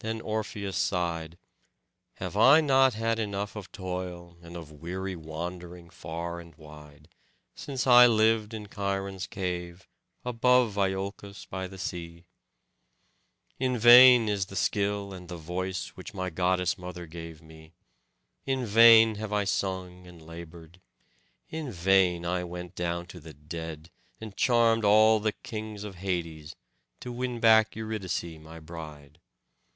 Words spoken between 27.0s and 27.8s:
to win back